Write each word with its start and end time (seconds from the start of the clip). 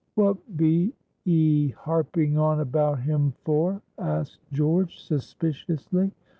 "What 0.15 0.57
be 0.57 0.95
'ee 1.25 1.67
harping 1.77 2.35
on 2.35 2.59
about 2.61 3.01
him 3.01 3.33
for?" 3.43 3.83
asked 3.99 4.39
George, 4.51 4.97
suspiciously. 4.97 6.11